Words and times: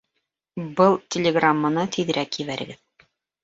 Был 0.79 0.97
телеграмманы 1.17 1.87
тиҙерәк 1.99 2.41
ебәрегеҙ 2.47 2.85